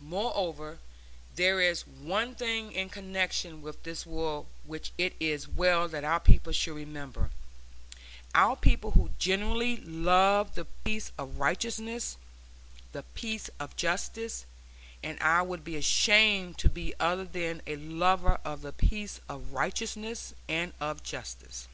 [0.00, 0.80] Moreover,
[1.36, 6.18] there is one thing in connection with this war which it is well that our
[6.18, 7.30] people should remember,
[8.34, 12.16] our people who genuinely love the peace of righteousness,
[12.90, 14.44] the peace of justice
[15.04, 19.52] and I would be ashamed to be other than a lover of the peace of
[19.52, 21.68] righteousness and of justice.